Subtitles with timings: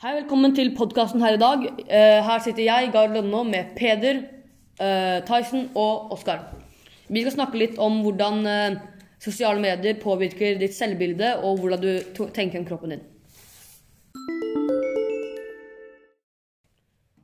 [0.00, 1.64] Hei, velkommen til podkasten her i dag.
[1.84, 4.22] Eh, her sitter jeg, Gard Lønno, med Peder,
[4.80, 6.46] eh, Tyson og Oskar.
[7.12, 8.78] Vi skal snakke litt om hvordan eh,
[9.20, 13.04] sosiale medier påvirker ditt selvbilde, og hvordan du tenker om kroppen din.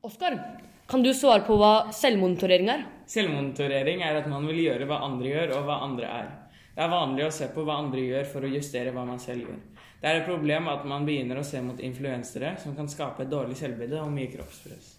[0.05, 0.37] Oskar,
[0.85, 2.85] kan du svare på hva selvmonitorering er?
[3.09, 6.29] Selvmonitorering er at man vil gjøre hva andre gjør, og hva andre er.
[6.77, 9.47] Det er vanlig å se på hva andre gjør for å justere hva man selv
[9.47, 9.61] gjør.
[10.03, 13.31] Det er et problem at man begynner å se mot influensere som kan skape et
[13.33, 14.91] dårlig selvbilde og mye kroppspress.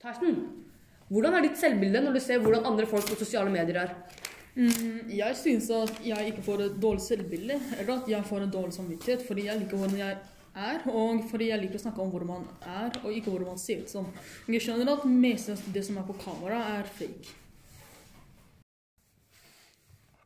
[0.00, 0.38] Tyson,
[1.10, 3.96] hvordan er ditt selvbilde når du ser hvordan andre folk på sosiale medier er?
[4.54, 8.54] Mm, jeg synes at jeg ikke får et dårlig selvbilde, eller at jeg får en
[8.54, 10.16] dårlig samvittighet, fordi jeg liker hvordan jeg
[10.70, 13.58] er, og fordi jeg liker å snakke om hvor man er, og ikke hvor man
[13.58, 14.06] ser ut som.
[14.46, 17.34] Jeg skjønner at mest av det som er på kamera, er fake.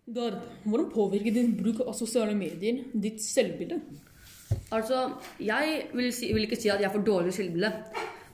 [0.04, 3.78] Gard, hvordan påvirker din bruk av sosiale medier ditt selvbilde?
[4.74, 5.06] Altså,
[5.40, 7.70] jeg vil, si, vil ikke si at jeg får dårlig selvbilde.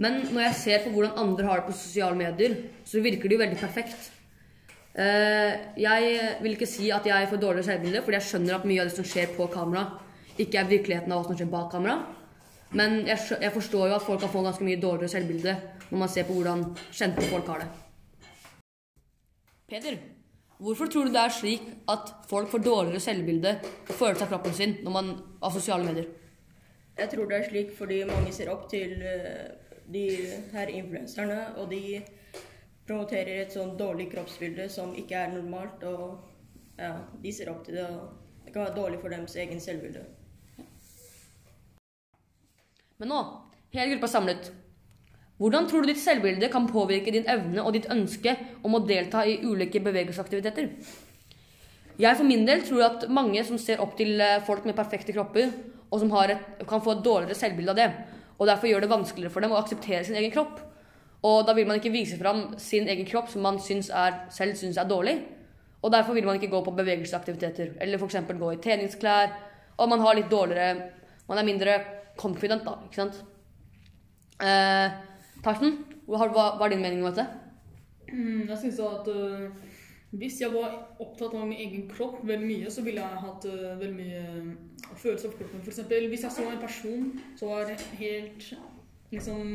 [0.03, 3.39] Men når jeg ser på hvordan andre har det på sosiale medier, så virker det
[3.39, 4.11] jo veldig perfekt.
[4.99, 8.83] Eh, jeg vil ikke si at jeg får dårlig selvbilde, fordi jeg skjønner at mye
[8.83, 9.87] av det som skjer på kamera,
[10.43, 12.01] ikke er virkeligheten av hva som skjer bak kamera.
[12.75, 15.59] Men jeg, jeg forstår jo at folk kan få ganske mye dårligere selvbilde
[15.91, 17.75] når man ser på hvordan kjente folk har det.
[19.71, 20.03] Peder,
[20.61, 23.57] hvorfor tror du det er slik at folk får dårligere selvbilde
[23.89, 25.11] og følelse av kroppen sin når man,
[25.43, 26.09] av sosiale medier?
[27.01, 29.51] Jeg tror det er slik fordi mange ser opp til eh,
[29.91, 30.07] de
[30.53, 32.01] her influenserne, og de
[32.87, 37.81] promoterer et sånn dårlig kroppsbilde som ikke er normalt, og ja, de ser opp til
[37.81, 40.05] det, og det kan være dårlig for deres egen selvbilde.
[43.01, 43.21] Men nå,
[43.73, 44.51] hele gruppa samlet.
[45.41, 49.23] Hvordan tror du ditt selvbilde kan påvirke din evne og ditt ønske om å delta
[49.25, 50.69] i ulike bevegelsesaktiviteter?
[52.01, 55.15] Jeg for min del tror at mange som ser opp til eh, folk med perfekte
[55.17, 55.49] kropper,
[55.91, 57.89] og som et, kan få et dårligere selvbilde av det,
[58.37, 60.61] og derfor gjør det vanskeligere for dem å akseptere sin egen kropp.
[61.25, 64.57] Og da vil man ikke vise fram sin egen kropp som man syns er, selv
[64.61, 65.19] syns er dårlig.
[65.81, 68.17] Og derfor vil man ikke gå på bevegelsesaktiviteter, eller f.eks.
[68.29, 69.37] gå i treningsklær,
[69.81, 70.91] og man har litt dårligere
[71.31, 71.75] Man er mindre
[72.19, 73.19] confident, da, ikke sant?
[74.43, 74.97] Eh,
[75.45, 77.27] Tarsen, hva, hva, er din mening om dette?
[78.11, 79.69] Mm, jeg synes at uh,
[80.11, 83.79] hvis jeg var opptatt av min egen kropp veldig mye, så ville jeg hatt uh,
[83.81, 85.63] veldig mye følelser for kroppen.
[85.63, 87.09] For eksempel, hvis jeg så en person
[87.39, 88.51] som var helt
[89.11, 89.49] liksom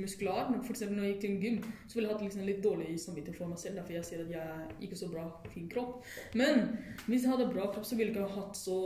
[0.00, 1.58] muskular, eksempel når jeg gikk til en gym,
[1.88, 4.32] så ville jeg hatt liksom litt dårlig samvittighet for meg selv, derfor jeg sier at
[4.32, 6.06] jeg er ikke så bra, fin kropp.
[6.40, 6.66] Men
[7.08, 8.78] hvis jeg hadde bra kropp, så ville jeg ikke hatt så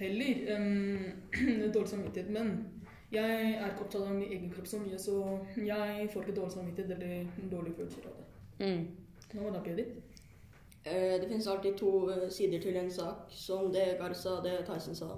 [0.00, 1.04] heller um,
[1.74, 2.32] dårlig samvittighet.
[2.34, 2.54] Men
[3.12, 5.18] jeg er ikke opptatt av min egen kropp så mye, så
[5.60, 8.26] jeg får ikke dårlig samvittighet eller dårlige følelser av det.
[8.62, 8.82] Mm.
[9.32, 9.86] Hva var det?
[10.84, 14.66] Eh, Det finnes alltid to eh, sider til en sak, som det Gar sa, det
[14.66, 15.10] Tyson sa.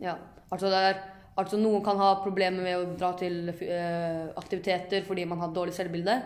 [0.00, 0.16] Ja,
[0.50, 1.00] altså, det er,
[1.36, 5.74] altså noen kan ha problemer med å dra til eh, aktiviteter fordi man har dårlig
[5.74, 6.18] selvbilde.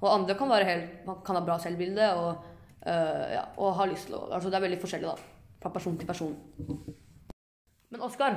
[0.00, 2.46] Og andre kan, være helt, man kan ha bra selvbilde og,
[2.86, 5.52] eh, ja, og ha lyst til å Altså det er veldig forskjellig, da.
[5.60, 6.34] Fra person til person.
[7.90, 8.36] Men Oskar,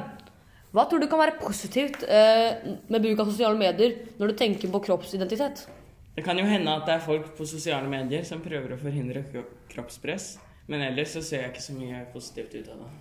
[0.70, 4.70] hva tror du kan være positivt eh, med bruk av sosiale medier når du tenker
[4.70, 5.66] på kroppsidentitet?
[6.14, 9.24] Det kan jo hende at det er folk på sosiale medier som prøver å forhindre
[9.72, 10.36] kroppspress,
[10.70, 12.92] men ellers så ser jeg ikke så mye positivt ut av det.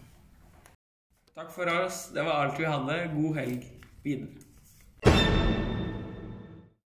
[1.38, 2.06] Takk for oss.
[2.14, 3.00] Det var alt vi hadde.
[3.14, 3.68] God helg
[4.06, 5.37] videre.